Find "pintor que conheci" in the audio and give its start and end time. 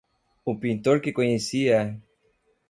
0.59-1.69